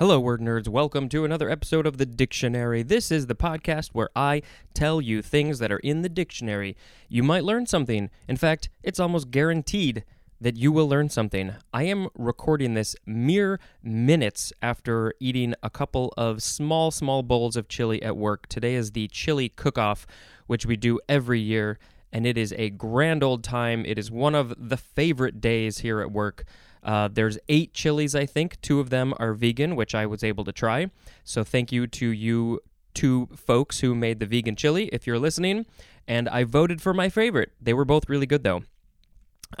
Hello, 0.00 0.18
word 0.18 0.40
nerds. 0.40 0.66
Welcome 0.66 1.10
to 1.10 1.26
another 1.26 1.50
episode 1.50 1.86
of 1.86 1.98
the 1.98 2.06
Dictionary. 2.06 2.82
This 2.82 3.10
is 3.10 3.26
the 3.26 3.34
podcast 3.34 3.90
where 3.92 4.08
I 4.16 4.40
tell 4.72 4.98
you 4.98 5.20
things 5.20 5.58
that 5.58 5.70
are 5.70 5.80
in 5.80 6.00
the 6.00 6.08
dictionary. 6.08 6.74
You 7.10 7.22
might 7.22 7.44
learn 7.44 7.66
something. 7.66 8.08
In 8.26 8.38
fact, 8.38 8.70
it's 8.82 8.98
almost 8.98 9.30
guaranteed 9.30 10.06
that 10.40 10.56
you 10.56 10.72
will 10.72 10.88
learn 10.88 11.10
something. 11.10 11.52
I 11.74 11.82
am 11.82 12.08
recording 12.14 12.72
this 12.72 12.96
mere 13.04 13.60
minutes 13.82 14.54
after 14.62 15.12
eating 15.20 15.54
a 15.62 15.68
couple 15.68 16.14
of 16.16 16.42
small, 16.42 16.90
small 16.90 17.22
bowls 17.22 17.54
of 17.54 17.68
chili 17.68 18.02
at 18.02 18.16
work. 18.16 18.46
Today 18.46 18.76
is 18.76 18.92
the 18.92 19.06
chili 19.08 19.50
cook 19.50 19.76
off, 19.76 20.06
which 20.46 20.64
we 20.64 20.78
do 20.78 20.98
every 21.10 21.40
year, 21.40 21.78
and 22.12 22.26
it 22.26 22.36
is 22.36 22.52
a 22.56 22.70
grand 22.70 23.22
old 23.22 23.44
time. 23.44 23.84
It 23.86 23.98
is 23.98 24.10
one 24.10 24.34
of 24.34 24.54
the 24.58 24.76
favorite 24.76 25.40
days 25.40 25.78
here 25.78 26.00
at 26.00 26.10
work. 26.10 26.44
Uh, 26.82 27.08
there's 27.12 27.38
eight 27.48 27.74
chilies, 27.74 28.14
I 28.14 28.26
think. 28.26 28.60
Two 28.62 28.80
of 28.80 28.90
them 28.90 29.14
are 29.18 29.34
vegan, 29.34 29.76
which 29.76 29.94
I 29.94 30.06
was 30.06 30.24
able 30.24 30.44
to 30.44 30.52
try. 30.52 30.90
So 31.24 31.44
thank 31.44 31.72
you 31.72 31.86
to 31.86 32.08
you 32.08 32.60
two 32.94 33.28
folks 33.36 33.80
who 33.80 33.94
made 33.94 34.18
the 34.18 34.26
vegan 34.26 34.56
chili, 34.56 34.88
if 34.92 35.06
you're 35.06 35.18
listening. 35.18 35.66
And 36.08 36.28
I 36.28 36.44
voted 36.44 36.82
for 36.82 36.94
my 36.94 37.08
favorite. 37.08 37.52
They 37.60 37.74
were 37.74 37.84
both 37.84 38.08
really 38.08 38.26
good, 38.26 38.42
though. 38.42 38.62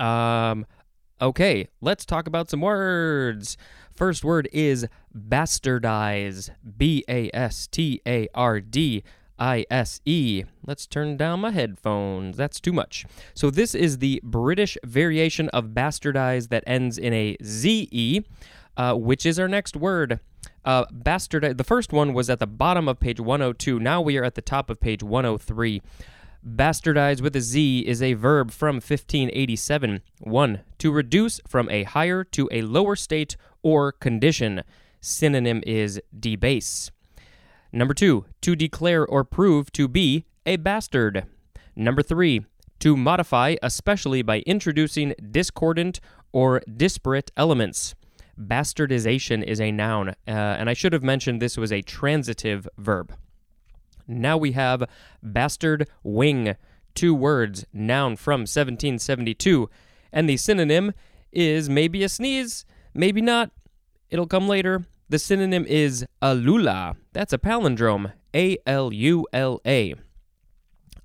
Um, 0.02 0.66
okay, 1.20 1.68
let's 1.80 2.04
talk 2.04 2.26
about 2.26 2.50
some 2.50 2.60
words. 2.60 3.56
First 3.92 4.24
word 4.24 4.48
is 4.52 4.86
bastardize. 5.16 6.50
B 6.76 7.04
A 7.08 7.30
S 7.34 7.66
T 7.66 8.00
A 8.06 8.28
R 8.34 8.60
D 8.60 9.04
I 9.40 9.64
S 9.70 10.00
E. 10.04 10.44
Let's 10.66 10.86
turn 10.86 11.16
down 11.16 11.40
my 11.40 11.50
headphones. 11.50 12.36
That's 12.36 12.60
too 12.60 12.72
much. 12.72 13.06
So, 13.34 13.50
this 13.50 13.74
is 13.74 13.98
the 13.98 14.20
British 14.22 14.76
variation 14.84 15.48
of 15.48 15.68
bastardize 15.68 16.50
that 16.50 16.62
ends 16.66 16.98
in 16.98 17.14
a 17.14 17.36
Z 17.42 17.88
E, 17.90 18.20
uh, 18.76 18.94
which 18.94 19.24
is 19.24 19.38
our 19.40 19.48
next 19.48 19.74
word. 19.76 20.20
Uh, 20.64 20.84
bastardize. 20.86 21.56
The 21.56 21.64
first 21.64 21.92
one 21.92 22.12
was 22.12 22.28
at 22.28 22.38
the 22.38 22.46
bottom 22.46 22.86
of 22.86 23.00
page 23.00 23.18
102. 23.18 23.80
Now 23.80 24.02
we 24.02 24.18
are 24.18 24.24
at 24.24 24.34
the 24.34 24.42
top 24.42 24.68
of 24.68 24.78
page 24.78 25.02
103. 25.02 25.80
Bastardize 26.46 27.20
with 27.20 27.36
a 27.36 27.40
Z 27.40 27.80
is 27.80 28.02
a 28.02 28.14
verb 28.14 28.50
from 28.50 28.76
1587. 28.76 30.02
1. 30.20 30.60
To 30.78 30.92
reduce 30.92 31.40
from 31.46 31.68
a 31.70 31.84
higher 31.84 32.24
to 32.24 32.48
a 32.52 32.62
lower 32.62 32.96
state 32.96 33.36
or 33.62 33.92
condition. 33.92 34.62
Synonym 35.00 35.62
is 35.66 36.00
debase. 36.18 36.90
Number 37.72 37.94
two, 37.94 38.24
to 38.40 38.56
declare 38.56 39.06
or 39.06 39.24
prove 39.24 39.70
to 39.72 39.86
be 39.86 40.24
a 40.44 40.56
bastard. 40.56 41.26
Number 41.76 42.02
three, 42.02 42.44
to 42.80 42.96
modify, 42.96 43.56
especially 43.62 44.22
by 44.22 44.40
introducing 44.40 45.14
discordant 45.30 46.00
or 46.32 46.60
disparate 46.76 47.30
elements. 47.36 47.94
Bastardization 48.38 49.42
is 49.42 49.60
a 49.60 49.70
noun, 49.70 50.10
uh, 50.10 50.14
and 50.26 50.70
I 50.70 50.72
should 50.72 50.92
have 50.94 51.02
mentioned 51.02 51.40
this 51.40 51.58
was 51.58 51.72
a 51.72 51.82
transitive 51.82 52.66
verb. 52.78 53.14
Now 54.08 54.36
we 54.36 54.52
have 54.52 54.88
bastard 55.22 55.88
wing, 56.02 56.56
two 56.94 57.14
words, 57.14 57.66
noun 57.72 58.16
from 58.16 58.40
1772, 58.40 59.68
and 60.12 60.28
the 60.28 60.36
synonym 60.36 60.92
is 61.32 61.68
maybe 61.68 62.02
a 62.02 62.08
sneeze, 62.08 62.64
maybe 62.94 63.20
not. 63.20 63.50
It'll 64.08 64.26
come 64.26 64.48
later. 64.48 64.86
The 65.10 65.18
synonym 65.18 65.66
is 65.66 66.06
alula. 66.22 66.94
That's 67.12 67.32
a 67.32 67.38
palindrome. 67.38 68.12
A 68.32 68.58
L 68.64 68.92
U 68.92 69.26
L 69.32 69.60
A. 69.66 69.94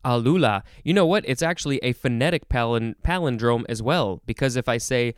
Alula. 0.06 0.62
You 0.84 0.94
know 0.94 1.08
what? 1.08 1.26
It's 1.28 1.42
actually 1.42 1.80
a 1.80 1.92
phonetic 1.94 2.48
palin- 2.48 2.96
palindrome 3.04 3.66
as 3.68 3.82
well, 3.82 4.22
because 4.28 4.56
if 4.56 4.70
I 4.70 4.78
say 4.78 5.16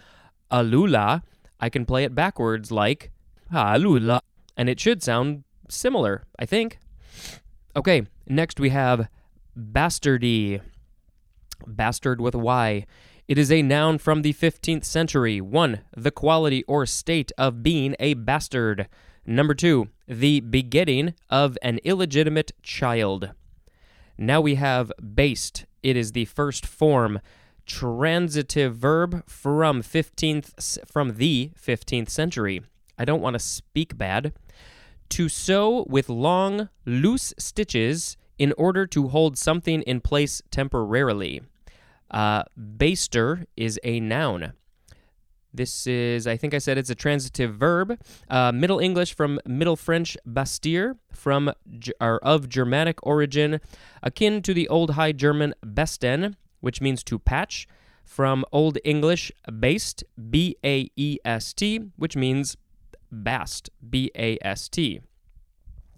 alula, 0.49 1.21
I 1.59 1.67
can 1.67 1.85
play 1.85 2.05
it 2.05 2.15
backwards 2.15 2.71
like 2.71 3.11
alula, 3.51 4.21
and 4.55 4.69
it 4.69 4.79
should 4.79 5.03
sound 5.03 5.43
similar, 5.67 6.23
I 6.39 6.45
think. 6.45 6.79
Okay, 7.75 8.03
next 8.25 8.57
we 8.57 8.69
have 8.69 9.09
bastardy. 9.59 10.61
Bastard 11.65 12.21
with 12.21 12.35
Y. 12.35 12.85
It 13.27 13.37
is 13.37 13.51
a 13.51 13.61
noun 13.61 13.97
from 13.97 14.21
the 14.21 14.31
15th 14.31 14.85
century. 14.85 15.41
1. 15.41 15.81
The 15.97 16.11
quality 16.11 16.63
or 16.63 16.85
state 16.85 17.33
of 17.37 17.61
being 17.61 17.93
a 17.99 18.13
bastard. 18.13 18.87
Number 19.25 19.53
2. 19.53 19.89
The 20.07 20.39
begetting 20.39 21.13
of 21.29 21.57
an 21.61 21.79
illegitimate 21.83 22.53
child. 22.63 23.31
Now 24.17 24.39
we 24.39 24.55
have 24.55 24.93
baste. 25.13 25.65
It 25.83 25.97
is 25.97 26.13
the 26.13 26.23
first 26.23 26.65
form 26.65 27.19
transitive 27.65 28.77
verb 28.77 29.27
from 29.27 29.83
15th 29.83 30.87
from 30.89 31.17
the 31.17 31.51
15th 31.61 32.09
century. 32.09 32.61
I 32.97 33.03
don't 33.03 33.21
want 33.21 33.33
to 33.33 33.39
speak 33.39 33.97
bad. 33.97 34.31
To 35.09 35.27
sew 35.27 35.85
with 35.89 36.07
long, 36.07 36.69
loose 36.85 37.33
stitches 37.37 38.15
in 38.39 38.53
order 38.57 38.87
to 38.87 39.09
hold 39.09 39.37
something 39.37 39.81
in 39.81 39.99
place 39.99 40.41
temporarily. 40.49 41.41
Uh, 42.09 42.43
baster 42.57 43.45
is 43.55 43.79
a 43.83 43.99
noun. 43.99 44.53
This 45.53 45.87
is, 45.87 46.27
I 46.27 46.37
think 46.37 46.53
I 46.53 46.59
said 46.59 46.77
it's 46.77 46.89
a 46.89 46.95
transitive 46.95 47.55
verb. 47.55 47.99
Uh, 48.29 48.51
Middle 48.51 48.79
English 48.79 49.15
from 49.15 49.39
Middle 49.45 49.75
French 49.75 50.15
bastir, 50.27 50.97
from 51.11 51.51
or 51.99 52.19
of 52.23 52.47
Germanic 52.47 52.99
origin, 53.05 53.59
akin 54.03 54.41
to 54.43 54.53
the 54.53 54.67
Old 54.67 54.91
High 54.91 55.13
German 55.13 55.55
bestan, 55.65 56.35
which 56.59 56.81
means 56.81 57.03
to 57.05 57.17
patch. 57.17 57.67
From 58.05 58.45
Old 58.53 58.77
English 58.85 59.31
baest, 59.49 60.03
B 60.29 60.55
A 60.63 60.89
E 60.95 61.17
S 61.25 61.53
T, 61.53 61.81
which 61.97 62.15
means 62.15 62.55
bast, 63.11 63.69
B 63.89 64.11
A 64.15 64.37
S 64.41 64.69
T, 64.69 65.01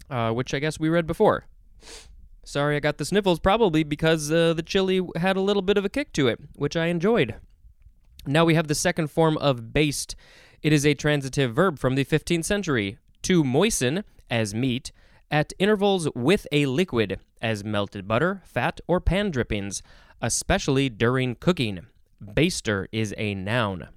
uh, 0.08 0.32
which 0.32 0.52
I 0.52 0.58
guess 0.58 0.80
we 0.80 0.88
read 0.88 1.06
before. 1.06 1.44
Sorry, 2.50 2.74
I 2.74 2.80
got 2.80 2.98
the 2.98 3.04
sniffles, 3.04 3.38
probably 3.38 3.84
because 3.84 4.32
uh, 4.32 4.54
the 4.54 4.62
chili 4.64 5.00
had 5.14 5.36
a 5.36 5.40
little 5.40 5.62
bit 5.62 5.78
of 5.78 5.84
a 5.84 5.88
kick 5.88 6.12
to 6.14 6.26
it, 6.26 6.40
which 6.56 6.76
I 6.76 6.86
enjoyed. 6.86 7.36
Now 8.26 8.44
we 8.44 8.56
have 8.56 8.66
the 8.66 8.74
second 8.74 9.06
form 9.06 9.38
of 9.38 9.72
baste. 9.72 10.16
It 10.60 10.72
is 10.72 10.84
a 10.84 10.94
transitive 10.94 11.54
verb 11.54 11.78
from 11.78 11.94
the 11.94 12.04
15th 12.04 12.44
century. 12.44 12.98
To 13.22 13.44
moisten, 13.44 14.02
as 14.28 14.52
meat, 14.52 14.90
at 15.30 15.52
intervals 15.60 16.08
with 16.16 16.48
a 16.50 16.66
liquid, 16.66 17.20
as 17.40 17.62
melted 17.62 18.08
butter, 18.08 18.42
fat, 18.44 18.80
or 18.88 18.98
pan 18.98 19.30
drippings, 19.30 19.80
especially 20.20 20.88
during 20.88 21.36
cooking. 21.36 21.86
Baster 22.20 22.88
is 22.90 23.14
a 23.16 23.36
noun. 23.36 23.90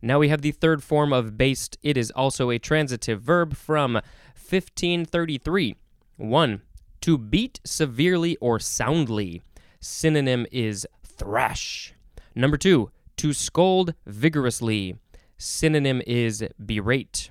Now 0.00 0.18
we 0.18 0.30
have 0.30 0.40
the 0.40 0.52
third 0.52 0.82
form 0.82 1.12
of 1.12 1.36
baste. 1.36 1.76
It 1.82 1.98
is 1.98 2.10
also 2.12 2.48
a 2.48 2.58
transitive 2.58 3.20
verb 3.20 3.54
from 3.54 3.92
1533. 3.92 5.76
1. 6.16 6.62
To 7.02 7.18
beat 7.18 7.60
severely 7.64 8.36
or 8.36 8.58
soundly. 8.58 9.42
Synonym 9.80 10.46
is 10.50 10.86
thrash. 11.04 11.94
Number 12.34 12.56
two, 12.56 12.90
to 13.16 13.32
scold 13.32 13.94
vigorously. 14.06 14.96
Synonym 15.36 16.02
is 16.06 16.44
berate. 16.58 17.30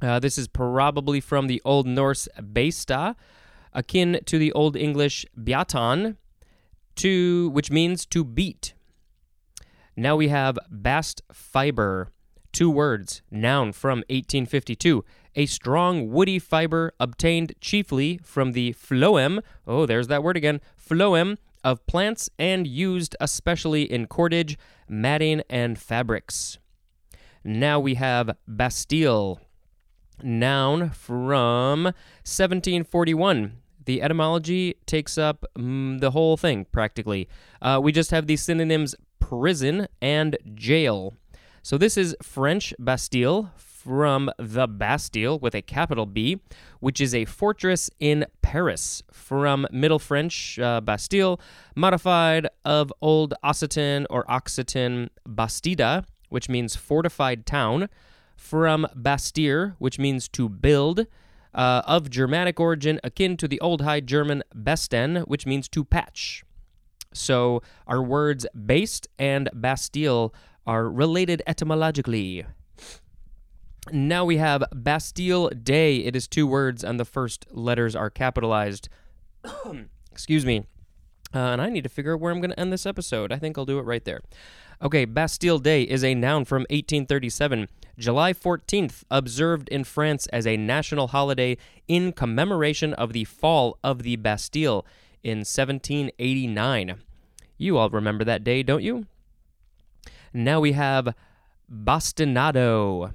Uh, 0.00 0.18
this 0.18 0.36
is 0.36 0.48
probably 0.48 1.20
from 1.20 1.46
the 1.46 1.62
Old 1.64 1.86
Norse 1.86 2.28
beysta, 2.40 3.14
akin 3.72 4.20
to 4.26 4.38
the 4.38 4.52
Old 4.52 4.76
English 4.76 5.24
beatan, 5.38 6.16
to 6.96 7.50
which 7.50 7.70
means 7.70 8.04
to 8.06 8.24
beat. 8.24 8.74
Now 9.96 10.16
we 10.16 10.28
have 10.28 10.58
bast 10.70 11.22
fiber, 11.32 12.10
two 12.52 12.70
words, 12.70 13.22
noun 13.30 13.72
from 13.72 13.98
1852 14.08 15.04
a 15.36 15.46
strong 15.46 16.10
woody 16.10 16.38
fiber 16.38 16.92
obtained 16.98 17.52
chiefly 17.60 18.18
from 18.24 18.52
the 18.52 18.72
phloem, 18.72 19.40
oh, 19.66 19.86
there's 19.86 20.08
that 20.08 20.22
word 20.22 20.36
again, 20.36 20.60
phloem 20.76 21.36
of 21.62 21.86
plants 21.86 22.30
and 22.38 22.66
used 22.66 23.14
especially 23.20 23.82
in 23.82 24.06
cordage, 24.06 24.56
matting, 24.88 25.42
and 25.50 25.78
fabrics. 25.78 26.58
Now 27.44 27.78
we 27.78 27.94
have 27.94 28.36
Bastille, 28.48 29.40
noun 30.22 30.90
from 30.90 31.84
1741. 32.24 33.52
The 33.84 34.02
etymology 34.02 34.74
takes 34.86 35.16
up 35.16 35.44
mm, 35.56 36.00
the 36.00 36.10
whole 36.10 36.36
thing 36.36 36.66
practically. 36.72 37.28
Uh, 37.62 37.78
we 37.82 37.92
just 37.92 38.10
have 38.10 38.26
the 38.26 38.36
synonyms 38.36 38.96
prison 39.20 39.86
and 40.00 40.36
jail. 40.54 41.14
So 41.62 41.78
this 41.78 41.96
is 41.96 42.16
French 42.22 42.74
Bastille 42.78 43.50
from 43.86 44.28
the 44.36 44.66
Bastille 44.66 45.38
with 45.38 45.54
a 45.54 45.62
capital 45.62 46.06
B, 46.06 46.40
which 46.80 47.00
is 47.00 47.14
a 47.14 47.24
fortress 47.24 47.88
in 48.00 48.26
Paris 48.42 49.02
from 49.12 49.64
Middle 49.70 50.00
French 50.00 50.58
uh, 50.58 50.80
Bastille, 50.80 51.40
modified 51.76 52.48
of 52.64 52.92
Old 53.00 53.34
Occitan 53.44 54.04
or 54.10 54.24
Occitan 54.24 55.08
Bastida, 55.24 56.04
which 56.30 56.48
means 56.48 56.74
fortified 56.74 57.46
town, 57.46 57.88
from 58.36 58.86
Bastir, 58.96 59.76
which 59.78 59.98
means 59.98 60.28
to 60.30 60.48
build. 60.48 61.06
Uh, 61.54 61.80
of 61.86 62.10
Germanic 62.10 62.60
origin, 62.60 63.00
akin 63.02 63.34
to 63.38 63.48
the 63.48 63.58
Old 63.60 63.80
High 63.80 64.00
German 64.00 64.42
bestan, 64.54 65.26
which 65.26 65.46
means 65.46 65.70
to 65.70 65.84
patch. 65.84 66.44
So 67.14 67.62
our 67.86 68.02
words 68.02 68.44
baste 68.66 69.08
and 69.18 69.48
Bastille 69.54 70.34
are 70.66 70.90
related 70.90 71.40
etymologically. 71.46 72.44
Now 73.92 74.24
we 74.24 74.38
have 74.38 74.64
Bastille 74.74 75.48
Day. 75.50 75.98
It 75.98 76.16
is 76.16 76.26
two 76.26 76.46
words, 76.46 76.82
and 76.82 76.98
the 76.98 77.04
first 77.04 77.46
letters 77.50 77.94
are 77.94 78.10
capitalized. 78.10 78.88
Excuse 80.10 80.44
me. 80.44 80.66
Uh, 81.34 81.38
and 81.38 81.62
I 81.62 81.68
need 81.68 81.84
to 81.84 81.88
figure 81.88 82.14
out 82.14 82.20
where 82.20 82.32
I'm 82.32 82.40
going 82.40 82.50
to 82.50 82.58
end 82.58 82.72
this 82.72 82.86
episode. 82.86 83.30
I 83.30 83.38
think 83.38 83.56
I'll 83.56 83.64
do 83.64 83.78
it 83.78 83.82
right 83.82 84.04
there. 84.04 84.22
Okay, 84.82 85.04
Bastille 85.04 85.58
Day 85.58 85.82
is 85.82 86.02
a 86.02 86.14
noun 86.14 86.44
from 86.44 86.62
1837. 86.62 87.68
July 87.98 88.32
14th, 88.32 89.04
observed 89.10 89.68
in 89.68 89.84
France 89.84 90.26
as 90.26 90.46
a 90.46 90.56
national 90.56 91.08
holiday 91.08 91.56
in 91.88 92.12
commemoration 92.12 92.92
of 92.94 93.12
the 93.12 93.24
fall 93.24 93.78
of 93.82 94.02
the 94.02 94.16
Bastille 94.16 94.84
in 95.22 95.38
1789. 95.38 96.96
You 97.56 97.78
all 97.78 97.88
remember 97.88 98.24
that 98.24 98.44
day, 98.44 98.62
don't 98.62 98.82
you? 98.82 99.06
Now 100.34 100.60
we 100.60 100.72
have 100.72 101.14
bastinado. 101.72 103.14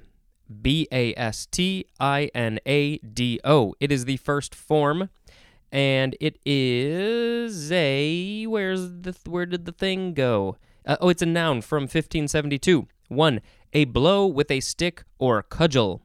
B 0.60 0.86
A 0.92 1.14
S 1.14 1.46
T 1.46 1.86
I 1.98 2.30
N 2.34 2.58
A 2.66 2.98
D 2.98 3.40
O. 3.44 3.74
It 3.80 3.90
is 3.90 4.04
the 4.04 4.16
first 4.18 4.54
form, 4.54 5.10
and 5.70 6.16
it 6.20 6.38
is 6.44 7.72
a 7.72 8.44
where's 8.46 8.88
the 8.88 9.16
where 9.26 9.46
did 9.46 9.64
the 9.64 9.72
thing 9.72 10.14
go? 10.14 10.56
Uh, 10.84 10.96
oh, 11.00 11.08
it's 11.08 11.22
a 11.22 11.26
noun 11.26 11.62
from 11.62 11.82
1572. 11.82 12.88
One, 13.08 13.40
a 13.72 13.84
blow 13.84 14.26
with 14.26 14.50
a 14.50 14.60
stick 14.60 15.04
or 15.18 15.42
cudgel. 15.42 16.02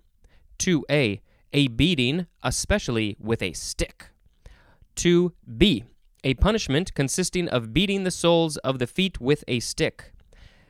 Two 0.57 0.85
A, 0.89 1.21
a 1.53 1.67
beating, 1.67 2.27
especially 2.43 3.15
with 3.19 3.41
a 3.41 3.53
stick. 3.53 4.09
Two 4.95 5.33
B, 5.57 5.83
a 6.23 6.33
punishment 6.35 6.93
consisting 6.93 7.47
of 7.47 7.73
beating 7.73 8.03
the 8.03 8.11
soles 8.11 8.57
of 8.57 8.79
the 8.79 8.87
feet 8.87 9.19
with 9.21 9.43
a 9.47 9.59
stick. 9.59 10.11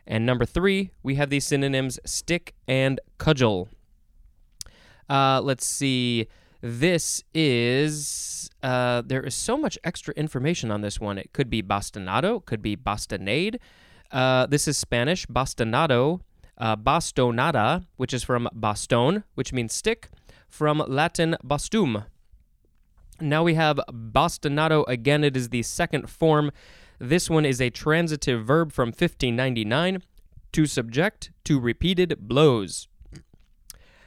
And 0.07 0.25
number 0.25 0.45
three, 0.45 0.91
we 1.03 1.15
have 1.15 1.29
these 1.29 1.45
synonyms 1.45 1.99
stick 2.05 2.55
and 2.65 2.99
cudgel. 3.19 3.67
Uh, 5.09 5.41
let's 5.43 5.65
see. 5.65 6.27
This 6.61 7.23
is, 7.33 8.49
uh, 8.63 9.03
there 9.05 9.21
is 9.21 9.35
so 9.35 9.57
much 9.57 9.77
extra 9.83 10.13
information 10.15 10.71
on 10.71 10.81
this 10.81 10.99
one. 10.99 11.17
It 11.17 11.33
could 11.33 11.49
be 11.49 11.61
bastonado, 11.61 12.43
could 12.45 12.61
be 12.61 12.77
bastonade. 12.77 13.57
Uh, 14.09 14.45
this 14.47 14.67
is 14.67 14.77
Spanish, 14.77 15.27
bastonado, 15.27 16.21
uh, 16.57 16.77
bastonada, 16.77 17.85
which 17.97 18.13
is 18.13 18.23
from 18.23 18.47
baston, 18.53 19.25
which 19.35 19.51
means 19.51 19.73
stick, 19.73 20.09
from 20.47 20.81
Latin 20.87 21.35
bastum. 21.45 22.05
Now 23.19 23.43
we 23.43 23.55
have 23.55 23.79
bastinado 23.91 24.85
again. 24.87 25.23
It 25.23 25.35
is 25.35 25.49
the 25.49 25.63
second 25.63 26.09
form. 26.09 26.51
This 26.99 27.29
one 27.29 27.45
is 27.45 27.61
a 27.61 27.69
transitive 27.69 28.45
verb 28.45 28.71
from 28.71 28.87
1599 28.87 30.01
to 30.51 30.65
subject 30.65 31.31
to 31.43 31.59
repeated 31.59 32.15
blows. 32.19 32.87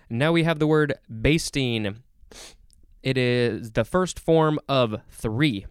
Now 0.08 0.32
we 0.32 0.42
have 0.42 0.58
the 0.58 0.66
word 0.66 0.94
basting. 1.08 2.02
It 3.02 3.16
is 3.16 3.72
the 3.72 3.84
first 3.84 4.18
form 4.18 4.58
of 4.68 5.02
three. 5.08 5.66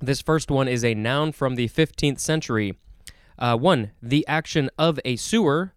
This 0.00 0.20
first 0.20 0.50
one 0.50 0.68
is 0.68 0.84
a 0.84 0.94
noun 0.94 1.32
from 1.32 1.54
the 1.54 1.68
15th 1.68 2.20
century. 2.20 2.76
Uh, 3.38 3.56
one, 3.56 3.92
the 4.02 4.26
action 4.28 4.68
of 4.78 5.00
a 5.04 5.16
sewer. 5.16 5.72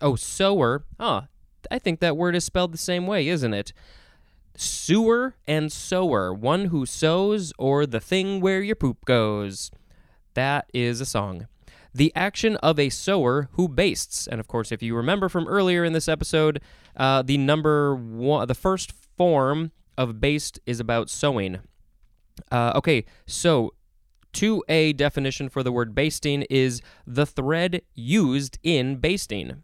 Oh, 0.00 0.16
sower. 0.16 0.84
Ah, 0.98 1.28
I 1.70 1.78
think 1.78 2.00
that 2.00 2.16
word 2.16 2.34
is 2.34 2.44
spelled 2.44 2.72
the 2.72 2.78
same 2.78 3.06
way, 3.06 3.28
isn't 3.28 3.54
it? 3.54 3.72
Sewer 4.56 5.36
and 5.46 5.70
sower. 5.70 6.34
One 6.34 6.66
who 6.66 6.86
sows 6.86 7.52
or 7.56 7.86
the 7.86 8.00
thing 8.00 8.40
where 8.40 8.60
your 8.60 8.76
poop 8.76 9.04
goes. 9.04 9.70
That 10.34 10.68
is 10.72 11.00
a 11.00 11.06
song. 11.06 11.46
The 11.94 12.12
action 12.14 12.56
of 12.56 12.78
a 12.78 12.88
sower 12.88 13.48
who 13.52 13.68
bastes. 13.68 14.26
And 14.26 14.40
of 14.40 14.48
course, 14.48 14.72
if 14.72 14.82
you 14.82 14.96
remember 14.96 15.28
from 15.28 15.46
earlier 15.46 15.84
in 15.84 15.92
this 15.92 16.08
episode, 16.08 16.60
uh, 16.96 17.22
the 17.22 17.36
number 17.36 17.94
one, 17.94 18.48
the 18.48 18.54
first 18.54 18.92
form 18.92 19.72
of 19.98 20.20
baste 20.20 20.58
is 20.64 20.80
about 20.80 21.10
sowing. 21.10 21.60
Uh, 22.50 22.72
okay, 22.76 23.04
so 23.26 23.74
2A 24.32 24.96
definition 24.96 25.48
for 25.48 25.62
the 25.62 25.72
word 25.72 25.94
basting 25.94 26.42
is 26.48 26.80
the 27.06 27.26
thread 27.26 27.82
used 27.94 28.58
in 28.62 28.96
basting. 28.96 29.62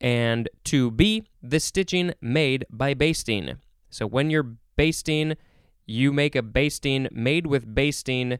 And 0.00 0.50
2B, 0.64 1.24
the 1.42 1.60
stitching 1.60 2.12
made 2.20 2.66
by 2.70 2.92
basting. 2.92 3.56
So 3.88 4.06
when 4.06 4.28
you're 4.28 4.56
basting, 4.76 5.36
you 5.86 6.12
make 6.12 6.36
a 6.36 6.42
basting 6.42 7.08
made 7.10 7.46
with 7.46 7.74
basting, 7.74 8.38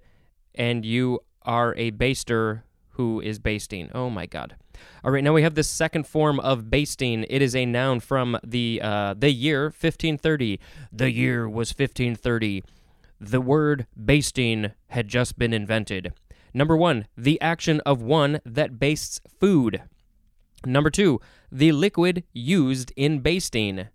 and 0.55 0.85
you 0.85 1.21
are 1.45 1.75
a 1.77 1.91
baster 1.91 2.63
who 2.91 3.21
is 3.21 3.39
basting. 3.39 3.91
Oh 3.95 4.11
my 4.11 4.27
God. 4.27 4.57
All 5.05 5.11
right, 5.11 5.23
now 5.23 5.33
we 5.33 5.43
have 5.43 5.55
the 5.55 5.63
second 5.63 6.07
form 6.07 6.41
of 6.41 6.71
basting. 6.71 7.25
It 7.29 7.43
is 7.43 7.55
a 7.55 7.67
noun 7.67 8.01
from 8.01 8.39
the 8.45 8.81
uh, 8.83 9.15
the 9.15 9.31
year 9.31 9.65
1530. 9.65 10.59
The 10.93 11.11
year 11.11 11.49
was 11.49 11.71
1530. 11.71 12.65
The 13.21 13.41
word 13.41 13.87
basting 13.97 14.73
had 14.89 15.09
just 15.09 15.39
been 15.39 15.53
invented. 15.53 16.13
Number 16.53 16.77
one, 16.77 17.07
the 17.17 17.41
action 17.41 17.81
of 17.81 18.01
one 18.03 18.41
that 18.45 18.79
bastes 18.79 19.21
food. 19.41 19.83
Number 20.65 20.91
two, 20.91 21.21
the 21.51 21.73
liquid 21.73 22.25
used 22.33 22.93
in 22.97 23.21
basting. 23.21 23.89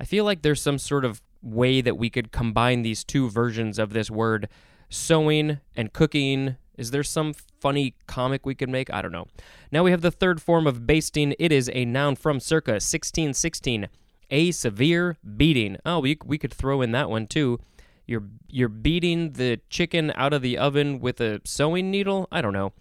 I 0.00 0.04
feel 0.04 0.24
like 0.24 0.42
there's 0.42 0.60
some 0.60 0.78
sort 0.78 1.04
of 1.04 1.22
way 1.42 1.80
that 1.80 1.98
we 1.98 2.10
could 2.10 2.32
combine 2.32 2.82
these 2.82 3.04
two 3.04 3.28
versions 3.28 3.78
of 3.78 3.92
this 3.92 4.10
word 4.10 4.48
sewing 4.88 5.60
and 5.76 5.92
cooking 5.92 6.56
is 6.78 6.92
there 6.92 7.02
some 7.02 7.34
funny 7.34 7.94
comic 8.06 8.46
we 8.46 8.54
could 8.54 8.68
make? 8.68 8.92
I 8.92 9.02
don't 9.02 9.12
know. 9.12 9.26
Now 9.70 9.82
we 9.82 9.90
have 9.90 10.00
the 10.00 10.10
third 10.10 10.40
form 10.40 10.66
of 10.66 10.86
basting. 10.86 11.34
It 11.38 11.52
is 11.52 11.68
a 11.74 11.84
noun 11.84 12.16
from 12.16 12.40
circa 12.40 12.72
1616. 12.72 13.88
A 14.30 14.50
severe 14.52 15.16
beating. 15.36 15.76
Oh, 15.84 16.00
we, 16.00 16.18
we 16.24 16.38
could 16.38 16.52
throw 16.52 16.80
in 16.80 16.92
that 16.92 17.10
one 17.10 17.26
too. 17.26 17.60
You're 18.06 18.24
you're 18.48 18.70
beating 18.70 19.32
the 19.32 19.60
chicken 19.68 20.12
out 20.14 20.32
of 20.32 20.40
the 20.40 20.56
oven 20.56 20.98
with 21.00 21.20
a 21.20 21.40
sewing 21.44 21.90
needle? 21.90 22.26
I 22.32 22.40
don't 22.40 22.54
know. 22.54 22.72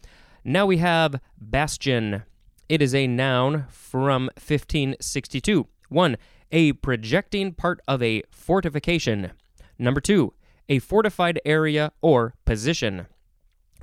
Now 0.45 0.65
we 0.65 0.77
have 0.77 1.19
bastion. 1.37 2.23
It 2.69 2.81
is 2.81 2.95
a 2.95 3.07
noun 3.07 3.65
from 3.69 4.25
1562. 4.35 5.67
1. 5.89 6.17
A 6.51 6.73
projecting 6.73 7.53
part 7.53 7.81
of 7.87 8.01
a 8.01 8.23
fortification. 8.29 9.31
Number 9.77 9.99
2. 9.99 10.33
A 10.69 10.79
fortified 10.79 11.41
area 11.45 11.91
or 12.01 12.33
position. 12.45 13.07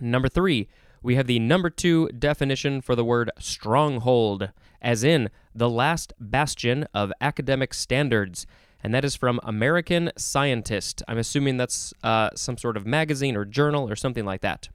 Number 0.00 0.28
three, 0.28 0.68
we 1.02 1.16
have 1.16 1.26
the 1.26 1.38
number 1.38 1.70
two 1.70 2.08
definition 2.08 2.80
for 2.80 2.96
the 2.96 3.04
word 3.04 3.30
stronghold, 3.38 4.50
as 4.80 5.04
in 5.04 5.28
the 5.54 5.68
last 5.68 6.14
bastion 6.18 6.86
of 6.94 7.12
academic 7.20 7.74
standards. 7.74 8.46
And 8.82 8.94
that 8.94 9.04
is 9.04 9.14
from 9.14 9.40
American 9.42 10.12
Scientist. 10.16 11.02
I'm 11.08 11.18
assuming 11.18 11.56
that's 11.56 11.92
uh, 12.02 12.30
some 12.34 12.56
sort 12.56 12.76
of 12.76 12.86
magazine 12.86 13.36
or 13.36 13.44
journal 13.44 13.88
or 13.88 13.96
something 13.96 14.24
like 14.24 14.40
that. 14.40 14.68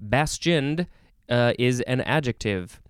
Bastioned 0.00 0.86
uh, 1.28 1.54
is 1.58 1.80
an 1.82 2.00
adjective. 2.00 2.80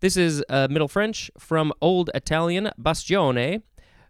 This 0.00 0.16
is 0.16 0.44
uh, 0.48 0.68
Middle 0.70 0.88
French 0.88 1.30
from 1.38 1.72
Old 1.80 2.10
Italian 2.14 2.70
bastione, 2.76 3.62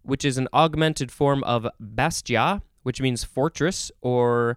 which 0.02 0.24
is 0.24 0.38
an 0.38 0.48
augmented 0.52 1.10
form 1.12 1.44
of 1.44 1.66
bastia, 1.78 2.62
which 2.82 3.00
means 3.00 3.24
fortress 3.24 3.92
or 4.00 4.56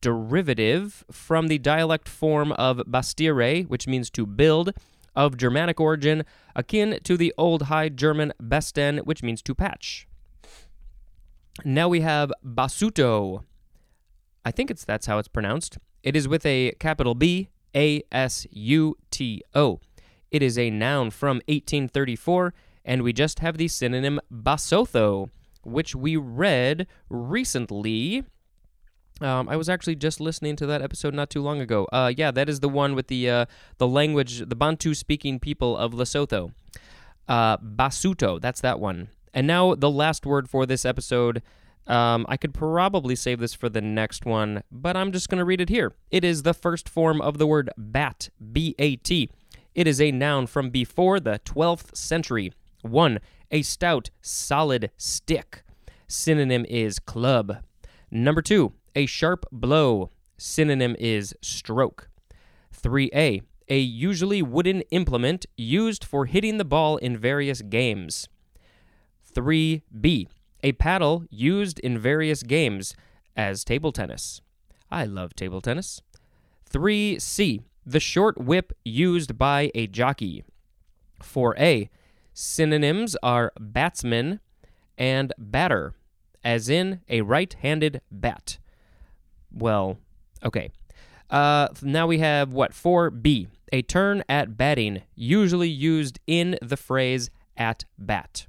derivative 0.00 1.04
from 1.10 1.48
the 1.48 1.58
dialect 1.58 2.08
form 2.08 2.52
of 2.52 2.78
bastire, 2.86 3.66
which 3.68 3.86
means 3.86 4.10
to 4.10 4.26
build, 4.26 4.72
of 5.16 5.36
Germanic 5.36 5.80
origin, 5.80 6.24
akin 6.54 6.98
to 7.04 7.16
the 7.16 7.34
Old 7.36 7.62
High 7.62 7.88
German 7.88 8.32
bestan, 8.40 9.04
which 9.04 9.22
means 9.22 9.42
to 9.42 9.54
patch. 9.54 10.06
Now 11.64 11.88
we 11.88 12.00
have 12.00 12.32
basuto. 12.44 13.42
I 14.44 14.50
think 14.50 14.70
it's 14.70 14.84
that's 14.84 15.06
how 15.06 15.18
it's 15.18 15.28
pronounced. 15.28 15.78
It 16.02 16.16
is 16.16 16.28
with 16.28 16.46
a 16.46 16.72
capital 16.78 17.14
B, 17.14 17.48
A 17.74 18.02
S 18.10 18.46
U 18.50 18.96
T 19.10 19.42
O. 19.54 19.80
It 20.30 20.42
is 20.42 20.56
a 20.56 20.70
noun 20.70 21.10
from 21.10 21.36
1834, 21.48 22.54
and 22.84 23.02
we 23.02 23.12
just 23.12 23.40
have 23.40 23.58
the 23.58 23.68
synonym 23.68 24.20
basotho, 24.32 25.28
which 25.62 25.94
we 25.94 26.16
read 26.16 26.86
recently 27.10 28.24
um, 29.20 29.48
I 29.48 29.56
was 29.56 29.68
actually 29.68 29.96
just 29.96 30.20
listening 30.20 30.56
to 30.56 30.66
that 30.66 30.82
episode 30.82 31.14
not 31.14 31.30
too 31.30 31.42
long 31.42 31.60
ago. 31.60 31.86
Uh, 31.92 32.12
yeah, 32.16 32.30
that 32.30 32.48
is 32.48 32.60
the 32.60 32.68
one 32.68 32.94
with 32.94 33.08
the 33.08 33.28
uh, 33.28 33.46
the 33.78 33.86
language, 33.86 34.48
the 34.48 34.56
Bantu 34.56 34.94
speaking 34.94 35.38
people 35.38 35.76
of 35.76 35.92
Lesotho. 35.92 36.52
Uh, 37.28 37.56
Basuto, 37.58 38.40
that's 38.40 38.60
that 38.60 38.80
one. 38.80 39.08
And 39.32 39.46
now 39.46 39.74
the 39.74 39.90
last 39.90 40.26
word 40.26 40.48
for 40.48 40.66
this 40.66 40.84
episode. 40.84 41.42
Um, 41.86 42.24
I 42.28 42.36
could 42.36 42.54
probably 42.54 43.16
save 43.16 43.40
this 43.40 43.54
for 43.54 43.68
the 43.68 43.80
next 43.80 44.24
one, 44.24 44.62
but 44.70 44.96
I'm 44.96 45.10
just 45.10 45.28
going 45.28 45.38
to 45.38 45.44
read 45.44 45.60
it 45.60 45.70
here. 45.70 45.92
It 46.10 46.24
is 46.24 46.42
the 46.42 46.54
first 46.54 46.88
form 46.88 47.20
of 47.20 47.38
the 47.38 47.46
word 47.46 47.70
bat, 47.76 48.28
B 48.52 48.76
A 48.78 48.96
T. 48.96 49.30
It 49.74 49.86
is 49.86 50.00
a 50.00 50.12
noun 50.12 50.46
from 50.46 50.70
before 50.70 51.18
the 51.18 51.40
12th 51.44 51.96
century. 51.96 52.52
1. 52.82 53.18
A 53.50 53.62
stout, 53.62 54.10
solid 54.20 54.90
stick. 54.96 55.64
Synonym 56.06 56.64
is 56.68 56.98
club. 56.98 57.58
Number 58.10 58.42
2 58.42 58.72
a 58.94 59.06
sharp 59.06 59.46
blow. 59.52 60.10
Synonym 60.38 60.96
is 60.98 61.34
stroke. 61.42 62.08
3a. 62.74 63.42
A 63.68 63.78
usually 63.78 64.42
wooden 64.42 64.80
implement 64.90 65.46
used 65.56 66.04
for 66.04 66.26
hitting 66.26 66.58
the 66.58 66.64
ball 66.64 66.96
in 66.96 67.16
various 67.16 67.62
games. 67.62 68.28
3B. 69.32 70.26
A 70.62 70.72
paddle 70.72 71.24
used 71.30 71.78
in 71.78 71.98
various 71.98 72.42
games 72.42 72.94
as 73.36 73.64
table 73.64 73.92
tennis. 73.92 74.40
I 74.90 75.04
love 75.04 75.34
table 75.34 75.60
tennis. 75.60 76.02
3C. 76.68 77.62
The 77.86 78.00
short 78.00 78.38
whip 78.38 78.72
used 78.84 79.38
by 79.38 79.70
a 79.74 79.86
jockey. 79.86 80.44
4A. 81.22 81.88
Synonyms 82.32 83.16
are 83.22 83.52
batsman 83.58 84.40
and 84.98 85.32
batter, 85.38 85.94
as 86.42 86.68
in 86.68 87.00
a 87.08 87.22
right 87.22 87.54
handed 87.60 88.00
bat. 88.10 88.58
Well, 89.52 89.98
okay. 90.44 90.70
Uh, 91.28 91.68
now 91.82 92.06
we 92.06 92.18
have 92.18 92.52
what? 92.52 92.72
4B. 92.72 93.48
A 93.72 93.82
turn 93.82 94.24
at 94.28 94.56
batting, 94.56 95.02
usually 95.14 95.68
used 95.68 96.18
in 96.26 96.58
the 96.60 96.76
phrase 96.76 97.30
at 97.56 97.84
bat. 97.96 98.46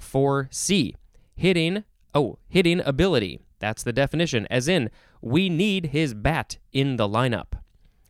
4C. 0.00 0.94
Hitting, 1.34 1.84
oh, 2.14 2.38
hitting 2.48 2.80
ability. 2.80 3.40
That's 3.58 3.82
the 3.82 3.92
definition, 3.92 4.46
as 4.50 4.66
in, 4.66 4.90
we 5.20 5.48
need 5.48 5.86
his 5.86 6.14
bat 6.14 6.58
in 6.72 6.96
the 6.96 7.08
lineup. 7.08 7.52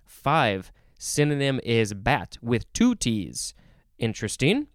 5. 0.07 0.73
Synonym 0.99 1.61
is 1.65 1.95
bat 1.95 2.39
with 2.41 2.73
two 2.73 2.95
T's. 2.95 3.55
Interesting. 3.99 4.69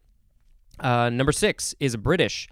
Uh, 0.80 1.10
number 1.10 1.32
6 1.32 1.76
is 1.80 1.96
British. 1.96 2.50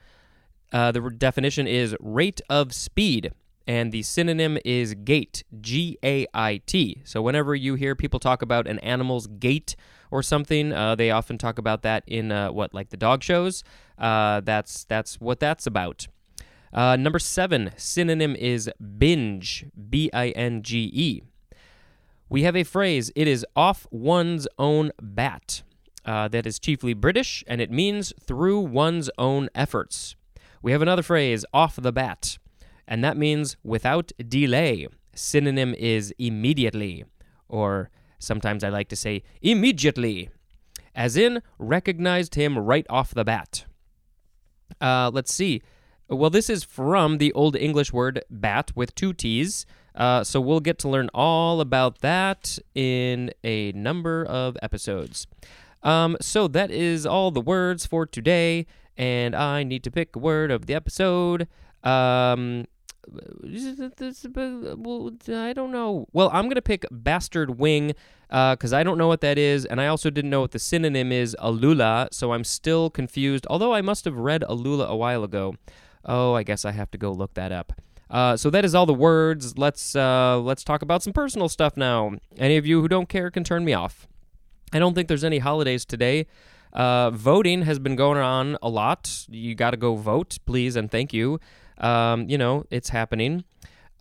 Uh, 0.72 0.92
the 0.92 1.02
definition 1.10 1.68
is 1.68 1.96
rate 2.00 2.42
of 2.50 2.74
speed, 2.74 3.32
and 3.68 3.92
the 3.92 4.04
synonym 4.04 4.58
is 4.64 4.94
gait, 4.94 5.44
G 5.62 5.98
A 6.04 6.28
I 6.34 6.62
T. 6.66 7.02
So 7.04 7.22
whenever 7.22 7.56
you 7.56 7.76
hear 7.76 7.96
people 7.96 8.20
talk 8.20 8.42
about 8.42 8.68
an 8.68 8.80
animal's 8.80 9.28
gait 9.28 9.76
or 10.12 10.22
something, 10.22 10.72
uh, 10.72 10.96
they 10.96 11.12
often 11.12 11.38
talk 11.38 11.58
about 11.58 11.82
that 11.82 12.04
in 12.08 12.32
uh, 12.32 12.52
what, 12.52 12.74
like 12.74 12.90
the 12.90 12.98
dog 12.98 13.24
shows. 13.24 13.64
Uh, 13.98 14.42
that's 14.42 14.84
that's 14.86 15.20
what 15.20 15.40
that's 15.40 15.66
about. 15.66 16.08
Uh, 16.74 16.96
number 16.96 17.20
seven, 17.20 17.72
synonym 17.78 18.36
is 18.36 18.70
binge, 18.98 19.66
B 19.90 20.10
I 20.14 20.30
N 20.30 20.62
G 20.62 20.92
E. 20.94 21.22
We 22.28 22.44
have 22.44 22.56
a 22.56 22.64
phrase, 22.64 23.12
it 23.16 23.28
is 23.28 23.46
off 23.56 23.88
one's 23.92 24.48
own 24.58 24.92
bat. 25.02 25.64
Uh, 26.04 26.28
that 26.28 26.46
is 26.46 26.60
chiefly 26.60 26.94
British, 26.94 27.44
and 27.48 27.62
it 27.62 27.72
means 27.72 28.14
through 28.22 28.60
one's 28.60 29.10
own 29.18 29.50
efforts. 29.56 30.16
We 30.62 30.72
have 30.72 30.82
another 30.82 31.02
phrase, 31.02 31.46
off 31.54 31.78
the 31.78 31.92
bat, 31.92 32.38
and 32.88 33.04
that 33.04 33.18
means 33.18 33.58
without 33.64 34.12
delay. 34.28 34.88
Synonym 35.14 35.74
is 35.76 36.14
immediately, 36.20 37.06
or 37.48 37.90
sometimes 38.20 38.64
I 38.64 38.70
like 38.70 38.90
to 38.90 38.96
say 38.96 39.24
immediately, 39.42 40.30
as 40.94 41.16
in 41.16 41.42
recognized 41.58 42.36
him 42.36 42.58
right 42.58 42.86
off 42.90 43.14
the 43.14 43.24
bat. 43.24 43.66
Uh, 44.82 45.10
let's 45.14 45.34
see. 45.34 45.62
Well, 46.10 46.30
this 46.30 46.50
is 46.50 46.64
from 46.64 47.18
the 47.18 47.32
Old 47.34 47.56
English 47.56 47.92
word 47.92 48.24
bat 48.30 48.72
with 48.76 48.94
two 48.94 49.14
T's. 49.14 49.66
Uh, 49.96 50.24
so 50.24 50.42
we'll 50.42 50.60
get 50.60 50.78
to 50.80 50.90
learn 50.90 51.10
all 51.14 51.62
about 51.62 52.02
that 52.02 52.60
in 52.76 53.32
a 53.44 53.72
number 53.72 54.26
of 54.26 54.58
episodes. 54.62 55.26
Um, 55.84 56.18
so 56.20 56.48
that 56.50 56.70
is 56.70 57.06
all 57.06 57.32
the 57.32 57.42
words 57.42 57.86
for 57.86 58.06
today, 58.06 58.66
and 58.98 59.36
I 59.36 59.64
need 59.64 59.84
to 59.84 59.92
pick 59.92 60.16
a 60.16 60.20
word 60.20 60.52
of 60.52 60.66
the 60.66 60.74
episode. 60.74 61.48
Um, 61.84 62.66
I 65.30 65.54
don't 65.54 65.72
know. 65.72 66.08
Well, 66.14 66.30
I'm 66.34 66.50
gonna 66.50 66.62
pick 66.62 66.86
bastard 66.92 67.60
wing 67.60 67.94
because 68.30 68.74
uh, 68.74 68.78
I 68.78 68.84
don't 68.84 68.98
know 68.98 69.08
what 69.08 69.22
that 69.22 69.38
is, 69.38 69.66
and 69.66 69.80
I 69.80 69.88
also 69.88 70.10
didn't 70.10 70.32
know 70.32 70.42
what 70.42 70.52
the 70.52 70.60
synonym 70.60 71.12
is, 71.12 71.36
alula. 71.40 72.08
So 72.12 72.34
I'm 72.34 72.44
still 72.44 72.90
confused. 72.90 73.46
Although 73.50 73.74
I 73.74 73.82
must 73.82 74.06
have 74.06 74.16
read 74.18 74.44
alula 74.50 74.88
a 74.88 74.96
while 74.96 75.24
ago. 75.24 75.56
Oh, 76.06 76.34
I 76.34 76.44
guess 76.44 76.66
I 76.66 76.72
have 76.72 76.92
to 76.92 76.98
go 76.98 77.12
look 77.12 77.34
that 77.34 77.52
up. 77.52 77.74
Uh, 78.10 78.38
so 78.38 78.50
that 78.52 78.64
is 78.64 78.76
all 78.76 78.86
the 78.86 78.94
words. 78.94 79.58
Let's 79.58 79.96
uh, 79.96 80.40
let's 80.40 80.64
talk 80.64 80.82
about 80.82 81.04
some 81.04 81.14
personal 81.14 81.50
stuff 81.50 81.76
now. 81.76 82.14
Any 82.38 82.58
of 82.58 82.66
you 82.66 82.82
who 82.82 82.88
don't 82.88 83.10
care 83.10 83.32
can 83.32 83.44
turn 83.44 83.66
me 83.66 83.74
off. 83.74 84.08
I 84.74 84.80
don't 84.80 84.94
think 84.94 85.08
there's 85.08 85.24
any 85.24 85.40
holidays 85.40 85.86
today. 85.86 86.28
Uh, 86.74 87.10
voting 87.10 87.62
has 87.62 87.80
been 87.80 87.96
going 87.96 88.18
on 88.18 88.58
a 88.62 88.70
lot. 88.70 89.26
You 89.30 89.56
got 89.56 89.72
to 89.72 89.78
go 89.78 89.96
vote, 89.96 90.38
please, 90.46 90.76
and 90.76 90.92
thank 90.92 91.14
you. 91.14 91.40
Um, 91.78 92.30
you 92.30 92.38
know, 92.38 92.66
it's 92.70 92.90
happening. 92.90 93.44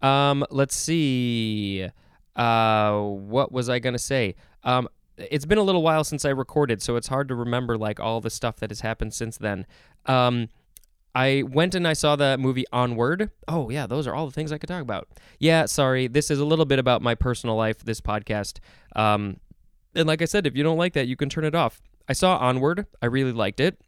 Um, 0.02 0.44
let's 0.50 0.76
see. 0.76 1.88
Uh, 2.36 3.00
what 3.00 3.52
was 3.52 3.68
I 3.68 3.78
going 3.78 3.92
to 3.92 3.98
say? 3.98 4.34
Um, 4.64 4.88
it's 5.16 5.44
been 5.44 5.58
a 5.58 5.62
little 5.62 5.82
while 5.82 6.04
since 6.04 6.24
I 6.24 6.30
recorded, 6.30 6.82
so 6.82 6.96
it's 6.96 7.08
hard 7.08 7.28
to 7.28 7.34
remember 7.34 7.78
like 7.78 8.00
all 8.00 8.20
the 8.20 8.30
stuff 8.30 8.56
that 8.56 8.70
has 8.70 8.80
happened 8.80 9.14
since 9.14 9.36
then. 9.38 9.66
Um, 10.06 10.48
I 11.14 11.44
went 11.46 11.76
and 11.76 11.86
I 11.86 11.92
saw 11.92 12.16
the 12.16 12.36
movie 12.36 12.64
Onward. 12.72 13.30
Oh, 13.46 13.70
yeah, 13.70 13.86
those 13.86 14.06
are 14.08 14.14
all 14.14 14.26
the 14.26 14.32
things 14.32 14.50
I 14.50 14.58
could 14.58 14.68
talk 14.68 14.82
about. 14.82 15.08
Yeah, 15.38 15.66
sorry. 15.66 16.08
This 16.08 16.30
is 16.30 16.40
a 16.40 16.44
little 16.44 16.64
bit 16.64 16.80
about 16.80 17.02
my 17.02 17.14
personal 17.14 17.54
life, 17.54 17.78
this 17.84 18.00
podcast. 18.00 18.58
Um, 18.96 19.38
and 19.94 20.08
like 20.08 20.22
I 20.22 20.24
said, 20.24 20.46
if 20.46 20.56
you 20.56 20.64
don't 20.64 20.78
like 20.78 20.94
that, 20.94 21.06
you 21.06 21.14
can 21.14 21.28
turn 21.28 21.44
it 21.44 21.54
off. 21.54 21.80
I 22.08 22.14
saw 22.14 22.36
Onward. 22.38 22.86
I 23.00 23.06
really 23.06 23.32
liked 23.32 23.60
it. 23.60 23.80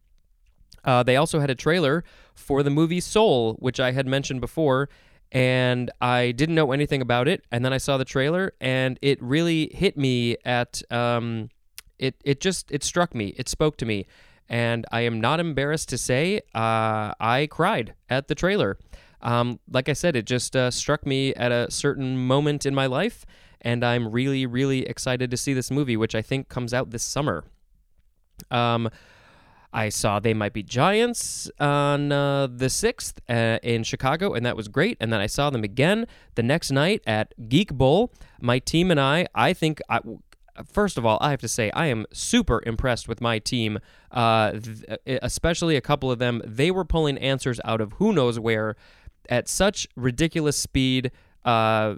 Uh, 0.87 1.03
they 1.03 1.17
also 1.17 1.41
had 1.41 1.51
a 1.51 1.55
trailer 1.55 2.05
for 2.35 2.63
the 2.63 2.71
movie 2.71 3.01
Soul, 3.01 3.55
which 3.59 3.79
I 3.81 3.93
had 3.93 4.07
mentioned 4.07 4.41
before, 4.41 4.89
and 5.33 5.91
I 6.01 6.33
didn't 6.33 6.55
know 6.55 6.73
anything 6.73 7.03
about 7.03 7.29
it. 7.29 7.45
And 7.53 7.65
then 7.65 7.73
I 7.73 7.79
saw 7.79 7.99
the 7.99 8.05
trailer, 8.05 8.55
and 8.61 8.99
it 9.03 9.23
really 9.23 9.71
hit 9.75 9.99
me 9.99 10.37
at. 10.45 10.83
Um, 10.91 11.51
it 11.99 12.15
it 12.25 12.41
just 12.41 12.71
it 12.71 12.85
struck 12.85 13.15
me. 13.15 13.35
It 13.37 13.49
spoke 13.49 13.77
to 13.79 13.87
me 13.87 14.07
and 14.49 14.87
I 14.93 15.03
am 15.03 15.21
not 15.21 15.41
embarrassed 15.41 15.89
to 15.91 15.99
say 15.99 16.41
uh, 16.55 17.13
I 17.19 17.49
cried 17.51 17.95
at 18.09 18.29
the 18.29 18.35
trailer. 18.35 18.79
Um, 19.23 19.59
like 19.71 19.89
I 19.89 19.93
said, 19.93 20.15
it 20.15 20.25
just 20.25 20.55
uh, 20.55 20.71
struck 20.71 21.07
me 21.07 21.35
at 21.35 21.51
a 21.51 21.71
certain 21.71 22.17
moment 22.27 22.67
in 22.67 22.75
my 22.75 22.87
life, 22.87 23.27
and 23.61 23.85
I'm 23.85 24.09
really, 24.09 24.47
really 24.47 24.87
excited 24.87 25.31
to 25.31 25.37
see 25.37 25.53
this 25.53 25.71
movie, 25.71 25.97
which 25.97 26.15
I 26.15 26.23
think 26.23 26.49
comes 26.49 26.73
out 26.73 26.91
this 26.91 27.03
summer. 27.03 27.45
Um, 28.51 28.91
I 29.77 29.91
saw 29.91 30.19
They 30.19 30.33
Might 30.33 30.55
Be 30.55 30.63
Giants 30.63 31.51
on 31.61 32.11
uh, 32.11 32.47
the 32.47 32.67
6th 32.67 33.19
uh, 33.29 33.59
in 33.63 33.85
Chicago, 33.85 34.33
and 34.33 34.47
that 34.47 34.57
was 34.57 34.69
great. 34.69 34.97
And 35.01 35.13
then 35.13 35.21
I 35.21 35.27
saw 35.27 35.51
them 35.51 35.63
again 35.63 36.07
the 36.35 36.43
next 36.43 36.71
night 36.71 37.03
at 37.07 37.35
Geek 37.51 37.75
Bowl. 37.75 38.11
My 38.41 38.59
team 38.59 38.91
and 38.91 38.99
I, 38.99 39.27
I 39.35 39.53
think, 39.53 39.83
I, 39.91 40.01
first 40.65 40.97
of 40.97 41.05
all, 41.05 41.19
I 41.21 41.31
have 41.31 41.43
to 41.43 41.49
say 41.49 41.71
I 41.73 41.89
am 41.89 42.07
super 42.11 42.63
impressed 42.65 43.07
with 43.07 43.21
my 43.21 43.39
team, 43.39 43.79
uh, 44.13 44.53
th- 44.53 44.99
especially 45.07 45.77
a 45.77 45.83
couple 45.83 46.11
of 46.11 46.19
them. 46.19 46.41
They 46.43 46.71
were 46.71 46.87
pulling 46.87 47.19
answers 47.19 47.61
out 47.63 47.83
of 47.83 47.93
who 47.95 48.15
knows 48.15 48.41
where 48.41 48.77
at 49.29 49.47
such 49.47 49.87
ridiculous 49.95 50.57
speed. 50.57 51.11
Uh, 51.45 51.97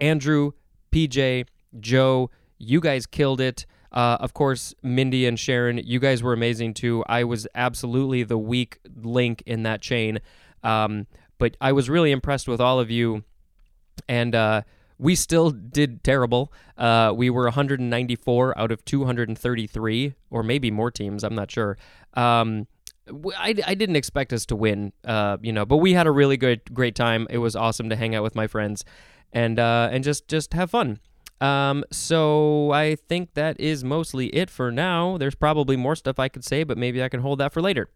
Andrew, 0.00 0.52
PJ, 0.90 1.44
Joe, 1.80 2.30
you 2.56 2.80
guys 2.80 3.04
killed 3.04 3.42
it. 3.42 3.66
Uh, 3.92 4.18
of 4.20 4.34
course, 4.34 4.74
Mindy 4.82 5.26
and 5.26 5.38
Sharon, 5.38 5.78
you 5.78 5.98
guys 5.98 6.22
were 6.22 6.32
amazing 6.32 6.74
too. 6.74 7.04
I 7.08 7.24
was 7.24 7.46
absolutely 7.54 8.22
the 8.22 8.38
weak 8.38 8.78
link 9.02 9.42
in 9.46 9.64
that 9.64 9.80
chain. 9.80 10.20
Um, 10.62 11.06
but 11.38 11.56
I 11.60 11.72
was 11.72 11.88
really 11.88 12.12
impressed 12.12 12.46
with 12.46 12.60
all 12.60 12.78
of 12.78 12.90
you. 12.90 13.24
And, 14.08 14.34
uh, 14.34 14.62
we 15.00 15.14
still 15.14 15.50
did 15.50 16.04
terrible. 16.04 16.52
Uh, 16.76 17.12
we 17.16 17.30
were 17.30 17.44
194 17.44 18.58
out 18.58 18.70
of 18.70 18.84
233, 18.84 20.14
or 20.30 20.42
maybe 20.42 20.70
more 20.70 20.90
teams. 20.90 21.24
I'm 21.24 21.34
not 21.34 21.50
sure. 21.50 21.78
Um, 22.12 22.66
I, 23.38 23.54
I 23.66 23.74
didn't 23.74 23.96
expect 23.96 24.32
us 24.34 24.44
to 24.46 24.56
win, 24.56 24.92
uh, 25.04 25.38
you 25.40 25.52
know, 25.52 25.64
but 25.64 25.78
we 25.78 25.94
had 25.94 26.06
a 26.06 26.10
really 26.10 26.36
good, 26.36 26.60
great 26.74 26.94
time. 26.94 27.26
It 27.30 27.38
was 27.38 27.56
awesome 27.56 27.88
to 27.88 27.96
hang 27.96 28.14
out 28.14 28.22
with 28.22 28.34
my 28.34 28.46
friends, 28.46 28.84
and 29.32 29.58
uh, 29.58 29.88
and 29.90 30.04
just 30.04 30.28
just 30.28 30.52
have 30.52 30.70
fun. 30.70 31.00
Um, 31.40 31.84
so 31.90 32.70
I 32.72 32.96
think 32.96 33.34
that 33.34 33.58
is 33.58 33.82
mostly 33.82 34.26
it 34.28 34.50
for 34.50 34.70
now. 34.70 35.16
There's 35.16 35.34
probably 35.34 35.76
more 35.76 35.96
stuff 35.96 36.18
I 36.18 36.28
could 36.28 36.44
say, 36.44 36.64
but 36.64 36.76
maybe 36.76 37.02
I 37.02 37.08
can 37.08 37.20
hold 37.20 37.40
that 37.40 37.52
for 37.52 37.62
later. 37.62 37.88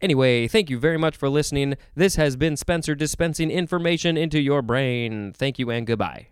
Anyway, 0.00 0.48
thank 0.48 0.68
you 0.68 0.78
very 0.78 0.98
much 0.98 1.16
for 1.16 1.28
listening. 1.28 1.76
This 1.94 2.16
has 2.16 2.36
been 2.36 2.56
Spencer 2.56 2.94
dispensing 2.94 3.50
information 3.50 4.16
into 4.16 4.40
your 4.40 4.62
brain. 4.62 5.32
Thank 5.32 5.58
you 5.58 5.70
and 5.70 5.86
goodbye. 5.86 6.31